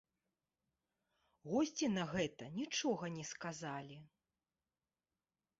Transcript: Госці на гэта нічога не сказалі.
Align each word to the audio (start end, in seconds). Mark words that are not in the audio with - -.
Госці 1.51 1.89
на 1.97 2.05
гэта 2.13 2.43
нічога 2.59 3.05
не 3.19 3.25
сказалі. 3.33 3.97